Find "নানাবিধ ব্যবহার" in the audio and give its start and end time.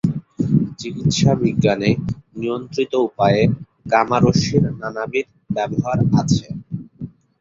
4.81-5.97